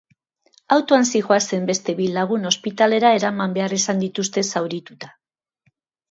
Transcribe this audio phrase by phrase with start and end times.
[0.75, 5.11] Autoan zihoazen beste bi lagun ospitalera eraman behar izan dituzte zaurituta.